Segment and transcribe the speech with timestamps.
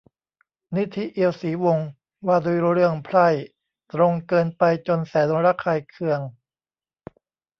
[0.75, 1.87] นิธิ เอียวศรีวงศ์:
[2.27, 3.27] ว่าด้วย เรื่อง "ไพร่"
[3.93, 6.21] ตรงเกินไปจนแสนระคายเคือง